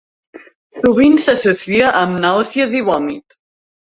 [0.77, 3.41] Sovint s'associa amb nàusees i vòmits.